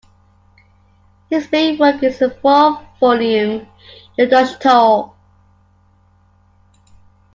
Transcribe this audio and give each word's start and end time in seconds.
His 1.29 1.51
main 1.51 1.77
work 1.77 2.01
is 2.01 2.17
the 2.17 2.31
four-volume 2.31 3.67
"Yoddoshtho". 4.17 5.13